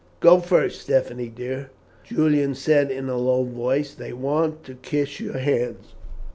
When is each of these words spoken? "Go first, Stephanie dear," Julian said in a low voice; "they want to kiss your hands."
"Go 0.19 0.39
first, 0.39 0.81
Stephanie 0.81 1.27
dear," 1.29 1.69
Julian 2.03 2.55
said 2.55 2.89
in 2.89 3.07
a 3.07 3.17
low 3.19 3.43
voice; 3.43 3.93
"they 3.93 4.13
want 4.13 4.63
to 4.63 4.73
kiss 4.73 5.19
your 5.19 5.37
hands." 5.37 5.93